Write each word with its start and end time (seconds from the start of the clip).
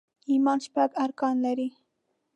ايمان 0.29 0.59
شپږ 0.65 0.89
ارکان 1.03 1.35
لري 1.45 1.67